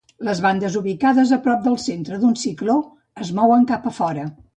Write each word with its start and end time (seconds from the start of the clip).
Les 0.27 0.39
bandes 0.43 0.77
ubicades 0.79 1.33
a 1.37 1.37
prop 1.43 1.61
del 1.65 1.77
centre 1.83 2.19
d'un 2.23 2.33
cicló 2.45 2.79
es 3.25 3.31
mouen 3.41 3.69
cap 3.73 3.87
a 3.91 3.95
fora. 3.99 4.27